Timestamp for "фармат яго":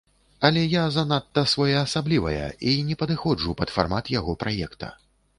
3.75-4.33